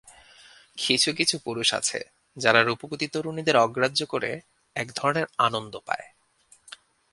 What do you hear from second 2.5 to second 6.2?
রূপবতী তরুণীদের অগ্রাহ্য করে একধরনের আনন্দ পায়।